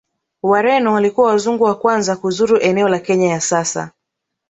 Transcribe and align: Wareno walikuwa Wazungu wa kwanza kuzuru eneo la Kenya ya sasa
Wareno 0.43 0.93
walikuwa 0.93 1.27
Wazungu 1.29 1.63
wa 1.63 1.75
kwanza 1.75 2.15
kuzuru 2.17 2.59
eneo 2.59 2.89
la 2.89 2.99
Kenya 2.99 3.27
ya 3.29 3.41
sasa 3.41 3.91